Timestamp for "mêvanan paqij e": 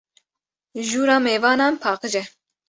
1.25-2.23